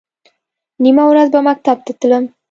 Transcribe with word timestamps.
نیمه 0.83 1.03
ورځ 1.07 1.27
به 1.33 1.39
مکتب 1.49 1.77
ته 1.85 1.91
تلم. 1.99 2.23